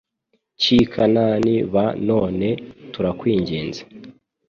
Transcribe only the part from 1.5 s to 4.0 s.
b None turakwinginze